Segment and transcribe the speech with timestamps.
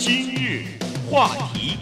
[0.00, 0.64] 今日
[1.10, 1.76] 话题，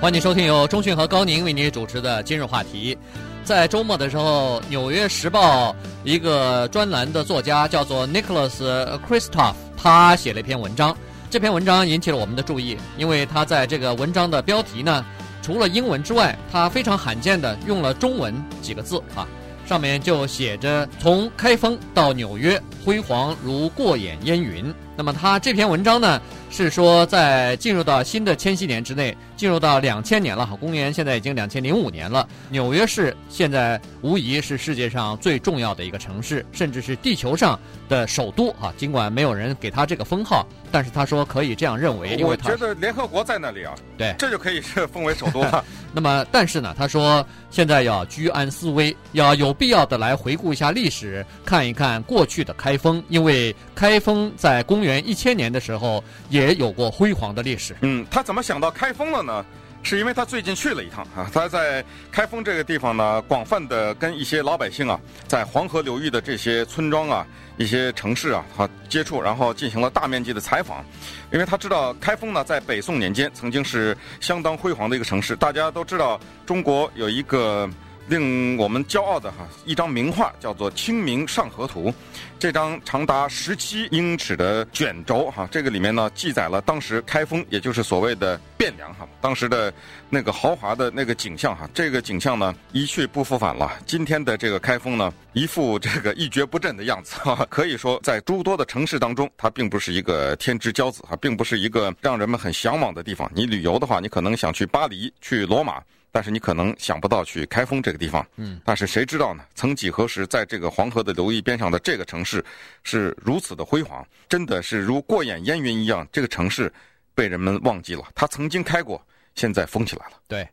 [0.00, 2.96] 欢迎收听由中讯和高宁为你主持的今日话题。
[3.44, 5.72] 在周末的时候，《纽约时报》
[6.04, 8.62] 一个专栏的作家叫做 Nicholas
[9.06, 10.96] Kristof，他写了一篇文章。
[11.28, 15.04] 这篇文章引起了我们的注意，因为他在这个文章的标题呢，
[15.42, 19.28] 除了英文之外，他非常罕见的用了中文几个字啊。
[19.66, 24.74] 上面就写着“从开封到纽约，辉煌如过眼烟云”。
[24.98, 26.20] 那么他这篇文章呢，
[26.50, 32.26] 是说在进入到新的千禧年之内，进入到两千年了哈，公元现在已经两千零五年了。
[32.48, 37.58] 纽约市现在无疑是世界上最重要的一个城市，甚至是地球上
[37.88, 38.72] 的首都啊。
[38.76, 45.64] 尽管没有人给他这个封号，但是他说可以这样认为，因为他我觉得联合国在那里啊，对，这就可以是封为首都了。
[45.92, 57.74] 那么，但是呢，他说现在要居安思危，要有必要的来回顾一下历史，看一看过去的开封，因为开封在公元一千年的时候也也有过辉煌的历史。
[57.82, 59.44] 嗯，他怎么想到开封了呢？
[59.80, 67.24] 是因为他最近去了一趟啊，他在开封这个地方呢，广泛的跟一些老百姓啊，在黄河流域的这些村庄啊、
[67.56, 70.84] 一些城市啊，他接触，然后进行了大面积的采访。
[71.32, 75.36] 因为他知道开封呢，在北宋年间曾经是相当辉煌的一个城市。
[75.36, 77.70] 大家都知道，中国有一个
[78.08, 81.90] 令我们骄傲的哈一张名画，叫做《清明上河图》。
[82.38, 89.72] 这张长达十七英尺的卷轴哈，这个里面呢记载了当时开封，也就是所谓的汴梁哈，当时的
[90.08, 91.68] 那个豪华的那个景象哈。
[91.74, 93.72] 这个景象呢一去不复返了。
[93.84, 97.44] 今天的这个开封呢，一副这个一蹶不振的样子哈。
[97.50, 103.28] 可以说，在诸多的城市当中，它并不是一个天之骄子哈，并不是一个让人们很向往的地方。
[103.34, 105.82] 你旅游的话，你可能想去巴黎、去罗马。
[106.10, 109.44] 但是你可能想不到去开封这个地方，嗯，但是谁知道呢？
[109.54, 112.44] 曾几何时，在这个黄河的流域边上的这个城市，
[112.82, 116.06] 是如此的辉煌，真的是如过眼烟云一样。
[116.12, 116.72] 这个城市
[117.14, 119.00] 被人们忘记了，它曾经开过，
[119.34, 120.12] 现在封起来了。
[120.26, 120.48] 对。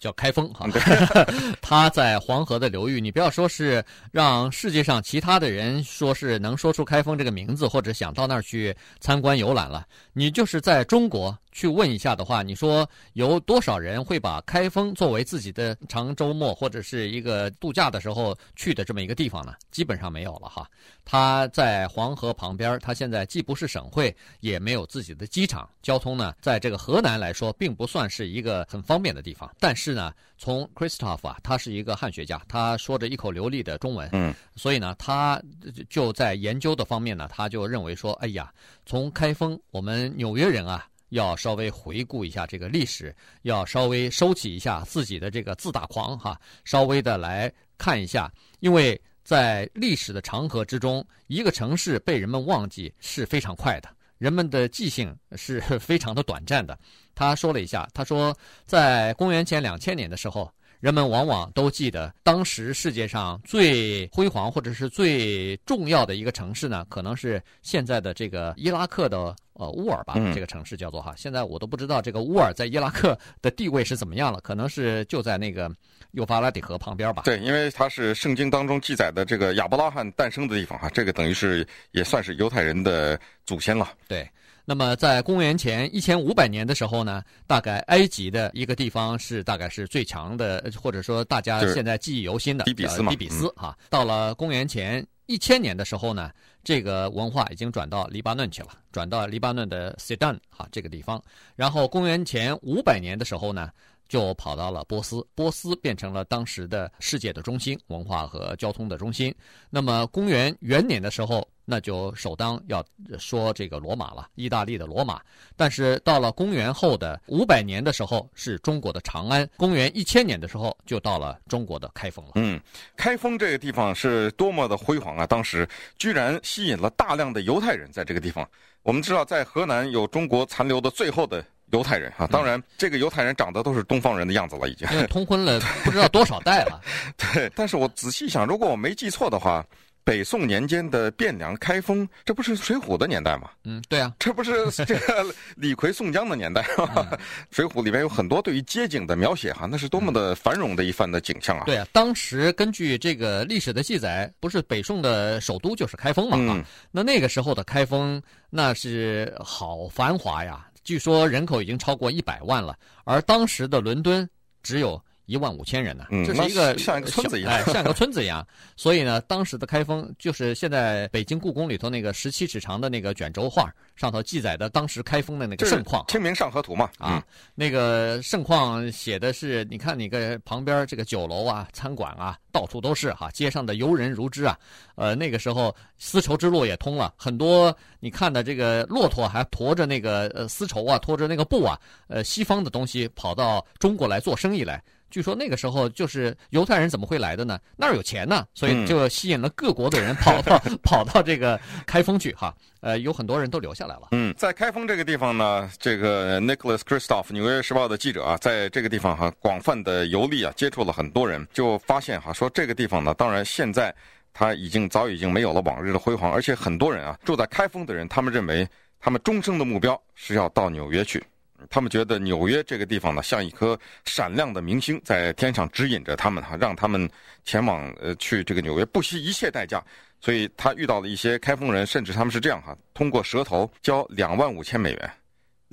[0.00, 0.66] 叫开封哈，
[1.62, 19.54] 他在黄河的流域，你不要说是让世界上其他的人说是能说出开封这个名字，或者想到那儿去参观游览了，你就是在中国去问一下的话，你说有多少人会把开封作为自己的长周末或者是一个度假的时候去的这么一个地方呢？
[19.70, 20.68] 基本上没有了哈。
[21.02, 29.94] 他在黄河旁边，他现在既不是省会，也没有自己的机场，交通呢，在这个河南来说，并不算是一个很方便的地方，但是。
[29.94, 35.40] 呢，从 Kristof 啊，他是一个汉学家，他说着一口流利的中文，嗯，所以呢，他
[35.88, 38.52] 就在研究的方面呢，他就认为说，哎呀，
[38.84, 53.88] 从开封，我们纽约人啊，要稍微回顾一下这个历史，要稍微收起一下自己的这个自大狂哈，稍微的来看一下，因为在历史的长河之中，一个城市被人们忘记是非常快的。
[54.18, 56.76] 人们的记性是非常的短暂的。
[57.14, 58.36] 他说了一下，他说，
[58.66, 60.50] 在公元前两千年的时候，
[60.80, 71.14] 人们往往都记得当时世界上最辉煌或者是最重要的一个城市呢，可能是现在的这个伊拉克的呃乌尔吧，这个城市叫做哈。
[71.16, 75.70] 现在我都不知道这个乌尔在伊拉克的地位是怎么样了，可能是就在那个。
[76.14, 77.22] 幼发拉底河旁边吧？
[77.24, 83.90] 对，因为它是圣经当中记载的这个亚伯拉罕诞生的地方哈，这个等于是也算是犹太人的祖先了。
[84.06, 84.24] 对，
[84.64, 93.10] 那么在公元前一千五百年的时候呢，大概埃及的一个地方是大概是最强的，或者说大家现在记忆犹新的底比斯嘛。
[93.10, 96.30] 底比斯哈，到了公元前一千年的时候呢，
[96.62, 101.22] 这个文化已经转到黎巴嫩去了，转到黎巴嫩的 Sudan 哈这个地方。
[101.56, 103.70] 然后公元前五百年的时候呢。
[104.06, 109.34] 就跑到了波斯，波斯变成了当时的世界的中心，文化和交通的中心。
[109.70, 112.84] 那么公元元年的时候，那就首当要
[113.18, 115.20] 说这个罗马了，意大利的罗马。
[115.56, 119.48] 但是到了公元后的五百年的时候，是中国的长安。
[119.56, 122.32] 公元一千年的时候，就到了中国的开封了。
[122.36, 122.60] 嗯，
[122.96, 125.26] 开封这个地方是多么的辉煌啊！
[125.26, 128.48] 当时居然吸引了大量的犹太人在这个地方。
[128.82, 131.44] 我们知道，在河南有中国残留的最后的。
[131.72, 134.86] 犹太人啊，当然，这个犹太人长得都是东方人的样子了，已经。
[135.08, 136.80] 通婚了不知道多少代了。
[137.18, 139.64] 对，但是我仔细想，如果我没记错的话，
[140.04, 143.50] 北宋年间的汴梁、开封，这不是《水浒》的年代吗？
[143.64, 147.08] 嗯，对啊，这不是 这个李逵宋江的年代吗？
[147.50, 151.64] 《水浒》里面有很多对于街景的描写哈，那是多么的繁荣的一番的景象啊！
[151.64, 156.36] 对啊，当时根据这个历史的记载，不是北宋的首都就是开封嘛？
[156.38, 160.66] 嗯，那那个时候的开封那是好繁华呀。
[160.84, 164.28] 据说人口已经超过一百万了，而当时的伦敦
[164.62, 168.46] 只有一万五千人呢，嗯，这是一个像一个村子一样，哎，像一个村子一样。
[168.76, 177.24] 所以呢，当时的开封就是现在北京故宫里头那个十七尺长的那个卷轴画上头记载的当时开封的那个盛况，《清明上河图》嘛，啊，
[177.54, 184.58] 那个盛况写的是，你看你个旁边这个酒楼啊、餐馆啊，到处都是哈，街上的游人如织啊。
[184.96, 191.78] 呃，那个时候丝绸之路也通了，很多你看的这个骆驼还驮着那个呃丝绸啊，拖着那个布啊，
[192.08, 194.82] 呃，西方的东西跑到中国来做生意来。
[195.14, 197.56] 据说那个时候就是犹太人怎么会来的呢？
[197.76, 201.56] 那儿有钱呢，所以就吸引了各国的人跑到、嗯、 跑到这个
[201.86, 202.52] 开封去哈。
[202.80, 204.08] 呃，有很多人都留下来了。
[204.10, 213.94] 嗯，在开封这个地方呢，这个 Nicholas Kristof 纽约时报的记者啊，在这个地方哈广泛的游历啊，接触了很多人，就发现哈说这个地方呢，当然现在
[214.32, 218.68] 他已经早已经没有了往日的辉煌，而且很多人啊住在开封的人，他们认为
[218.98, 221.22] 他们终生的目标是要到纽约去。
[221.70, 227.08] 他们觉得纽约这个地方呢，像一颗闪亮的明星，在天上指引着他们哈，让他们
[227.44, 229.82] 前往呃去这个纽约不惜一切代价。
[230.20, 235.10] 所以他遇到了一些开封人，甚至他们是这样哈，通过舌头交两万五千美元。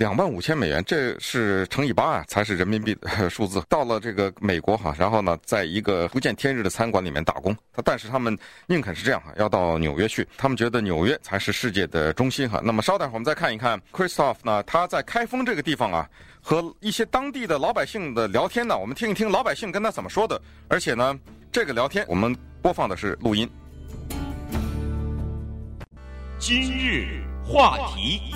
[0.01, 3.61] 两万五千美元，这是乘以八啊，才是人民币的 数字。
[3.69, 7.55] 到了这个美国哈，然后呢，在一个不见天日的餐馆里面打工。
[7.71, 10.27] 他但是他们宁肯是这样哈，要到纽约去。
[10.39, 12.59] 他们觉得纽约才是世界的中心哈。
[12.63, 16.09] 那么稍待会儿我们再看一看 Kristof 呢，他在开封这个地方啊，
[16.41, 20.41] 和一些当地的老百姓的聊天呢，我们听一听老百姓跟他怎么说的。
[20.67, 21.15] 而且呢，
[21.51, 23.47] 这个聊天我们播放的是录音。
[26.39, 28.33] 今日话题。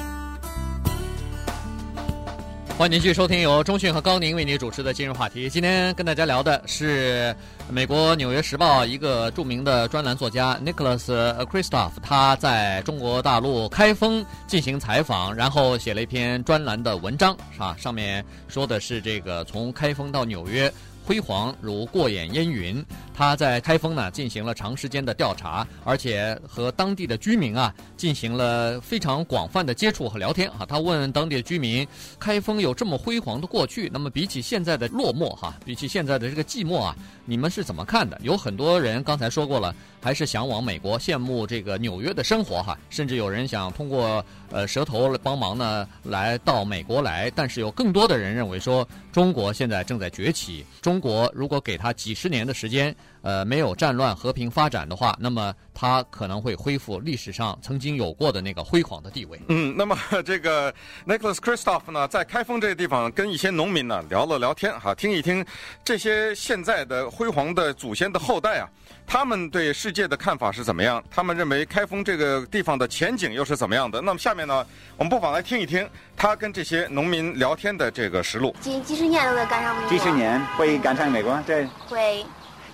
[2.78, 5.50] 欢迎继续收听由中讯和高宁为您主持的今日话题。
[5.50, 7.34] 今天跟大家聊的是
[7.70, 11.06] 美国《纽约时报》一个著名的专栏作家 Nicholas
[11.46, 17.78] Kristof，他在中国大陆开封进行采访，然后写了一篇专栏的文章，是吧？
[17.80, 20.70] 上面说的是这个从开封到纽约。
[21.08, 22.84] 辉煌如过眼烟云。
[23.16, 30.66] 他在开封呢进行了长时间的调查，而且和当地的居民啊进行了非常广泛的接触和聊天啊。
[30.68, 31.88] 他问当地的居民，
[32.20, 38.20] 开封有这么辉煌的过去，那么比起现在的落寞哈，比起现在的这个寂寞啊，你们是怎么看的？
[38.22, 59.42] 有很多人刚才说过了，还是向往美国，羡慕这个纽约的生活哈，甚至有人想通过呃蛇头帮忙呢来到美国来，但是有更多的人认为说，中国现在正在崛起，中国如果给他几十年的时间，呃，没有战乱、和平发展的话，那么他可能会恢复历史上曾经有过的那个辉煌的地位。
[59.48, 60.72] 嗯，那么这个
[61.08, 65.44] Nicholas Kristof 呢，在开封这个地方跟一些农民呢聊了聊天，哈，听一听
[65.84, 68.70] 这些现在的辉煌的祖先的后代啊，
[69.08, 71.04] 他们对世界的看法是怎么样？
[71.10, 74.00] 他们认为开封这个地方的前景又是怎么样的？
[74.02, 74.64] 那么下面呢，
[74.98, 78.56] 我们不妨来听一听他跟这些农民聊天的这个实录。
[78.62, 79.90] 几几十年都在赶上美国。
[79.90, 81.42] 几十年会赶上美国？
[81.48, 81.68] 对。
[81.88, 82.24] 会。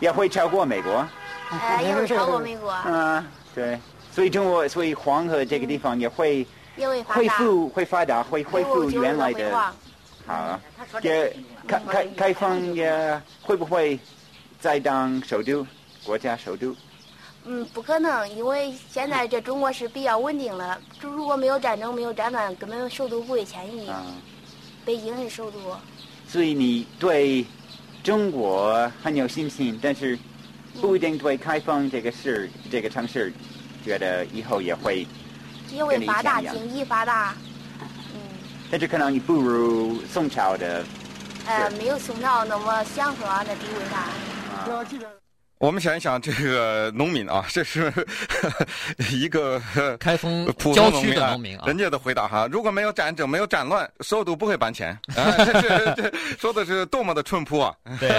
[0.02, 1.08] 也会超过美国。
[1.52, 2.76] 呃，也会超过美国。
[2.86, 3.26] 嗯，
[3.56, 3.80] 对。
[4.12, 6.46] 所以中国，所以黄河这个地方也会。
[6.78, 7.20] 也会发达。
[7.20, 9.74] 恢复，会发达，会恢复原来的。
[10.26, 10.60] 好。
[11.02, 11.36] 也
[11.68, 14.00] 开开开放也会不会
[14.60, 15.66] 再当首都？
[16.04, 16.74] 国家首都？
[17.44, 20.80] 嗯，不可能，因为现在这中国是比较稳定了。
[21.02, 23.90] 如果没有战争，没有战乱，根本首都不会迁移。
[23.90, 24.16] 嗯。
[24.86, 25.60] 北京是首都。
[26.28, 27.46] 所以你对
[28.04, 30.18] 中国很有信心，但是
[30.82, 33.32] 不一定对开封这个市、嗯、这个城市
[33.86, 35.06] 觉得以后也会
[35.70, 37.36] 因为发达，经济发达。
[37.80, 38.22] 嗯。
[38.72, 40.84] 但是可能你不如宋朝的。
[41.46, 44.00] 呃，没有宋朝那么享受啊，那地位大。
[44.00, 45.21] 啊。
[45.62, 47.94] 我们想一想，这个农民啊， 这是
[49.12, 49.62] 一个
[50.00, 54.90] 开封郊区的农民啊，人家的回答哈，如果没有战争，没有战乱，首都不会搬迁。
[55.16, 57.76] 啊、这这这说的是多么的淳朴啊！
[58.00, 58.10] 对，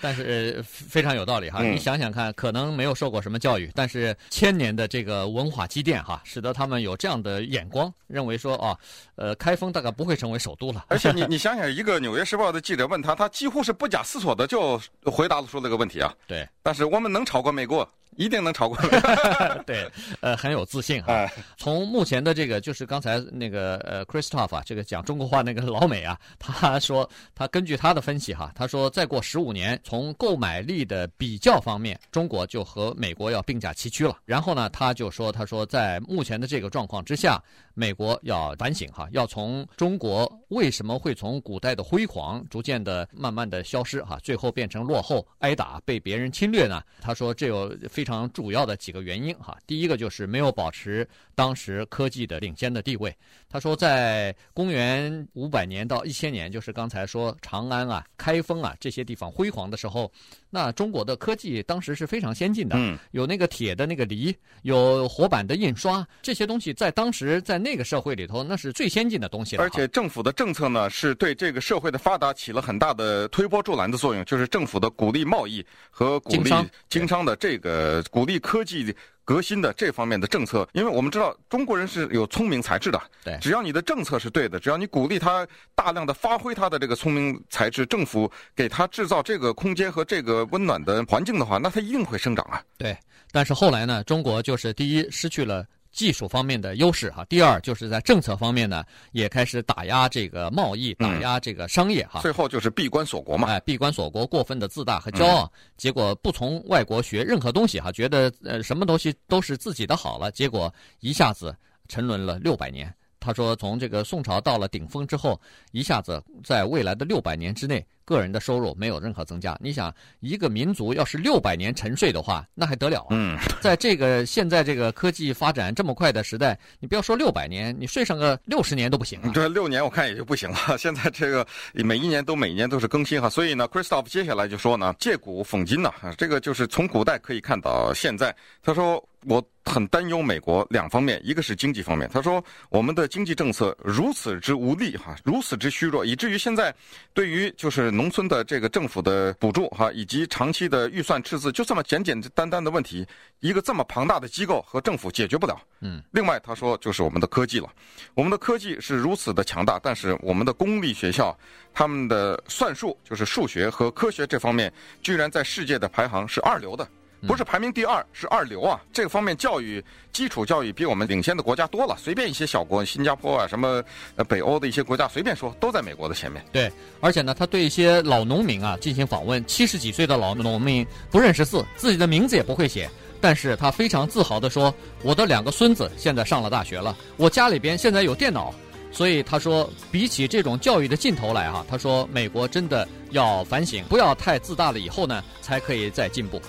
[0.00, 1.58] 但是非常有道理哈。
[1.62, 8.78] 嗯、你想想看，可能没有受过什么教育，但是千年的这个文化积淀哈，使得他们有这样的眼光，认为说啊，
[9.16, 10.84] 呃，开封大概不会成为首都了。
[10.90, 16.14] 而且你你想想，一个《纽约时报》的记者问他，他几乎是不假思索的就回答了出这个问题啊。
[16.28, 16.83] 对，但是。
[16.84, 18.76] 我们能超过美国，一定能超过。
[19.66, 21.28] 对，呃，很有自信哈。
[21.56, 34.16] 从目前的这个，就是刚才那个呃，Christoph 啊，这个讲中国话那个老美啊，他说他根据他的分析哈，他说再过十五年，从购买力的比较方面，中国就和美国要并驾齐驱了。
[34.24, 37.42] 然后呢，他就说，他说在目前的这个状况之下，
[37.74, 46.80] 美国要反省哈，要从中国为什么会从古代的辉煌逐渐的慢慢的消失哈，最后变成落后、挨打、被别人侵略呢？
[47.00, 49.56] 他说这有非非常主要的几个原因哈。
[49.66, 53.16] 第一个就是没有保持当时科技的领先的地位。
[53.48, 60.12] 他说，在公元五百年到一千年，就是刚才说长安啊、开封啊这些地方辉煌的时候，
[60.50, 69.62] 那中国的科技当时是非常先进的，嗯，有那个铁的那个犁，有活版的印刷，这些东西在当时在那个社会里头，那是最先进的东西了。
[69.62, 76.50] 而且政府的政策呢，是对这个社会的发达起了很大的推波助澜的作用，就是政府的鼓励贸易和鼓励
[76.88, 80.68] 经商的这个鼓励科技革新的这方面的政策。
[80.72, 92.60] 因为我们知道中国人是有聪明才智的，对，只要你的政策是对的，只要你鼓励他大量的发挥他的这个聪明才智，政府给他制造这个空间和这个温暖的环境的话，那他一定会生长啊。
[92.76, 92.96] 对，
[93.30, 95.64] 但是后来呢，中国就是第一失去了。
[95.94, 102.20] 技术方面的优势哈，第二就是在政策方面呢，也开始打压这个贸易，打压这个商业哈。
[102.20, 111.56] 最后就是闭关锁国嘛，哎，闭关锁国，过分的自大和骄傲，结果不从外国学任何东西哈，觉得呃什么东西都是自己的好了，结果一下子
[111.88, 112.92] 沉沦了六百年。
[113.24, 115.40] 他说，从这个宋朝到了顶峰之后，
[115.72, 119.56] 一下子在未来的六百年之内，个人的收入没有任何增加。
[119.60, 123.06] 你想，一个民族要是六百年沉睡的话，那还得了啊？
[123.10, 129.18] 嗯，在这个现在这个科技发展这么快的时代，你不要说六百年，你睡上个六十年都不行。
[129.32, 130.58] 对六年我看也就不行了。
[130.76, 138.36] 现在这个每一年都每一年都是更新哈，所以呢，Christophe 接下来就说呢，借古讽今呢，这个就是从古代可以看到现在。
[138.62, 139.02] 他说。
[139.26, 142.08] 我很担忧美国两方面，一个是经济方面。
[142.12, 146.74] 他说，我们的经济政策如此之无力哈，如此之虚弱，以至于现在
[147.12, 153.06] 对于就是农村的这个政府的补助哈，以及长期的预算赤字，就这么简简单单的问题，
[153.40, 155.58] 一个这么庞大的机构和政府解决不了。
[155.80, 156.02] 嗯。
[156.12, 157.68] 另外，他说就是我们的科技了，
[158.14, 161.36] 我们的科技是如此的强大，但是我们的公立学校
[161.72, 166.86] 他们的算术就是数学和科学这方面，居然在世界的排行是二流的。
[167.26, 168.80] 不是排名第二，是二流啊！
[168.92, 171.96] 这个方面教育基础教育比我们领先的国家多了。
[171.98, 173.82] 随便一些小国，新加坡啊，什么
[174.16, 176.44] 呃北欧的一些国家，随便说都在美国的前面。
[176.52, 182.90] 对，而且呢，他对一些老农民啊进行访问，七十几岁的老农民不认识字，自己的名字也不会写，
[183.20, 188.54] 但是他非常自豪地说：“我的两个孙子现在上了大学了，我家里边现在有电脑。”
[188.92, 196.40] 所以他说，比起这种教育的尽头来哈，他说美国真的要反省，不要太自大了，以后呢才可以再进步。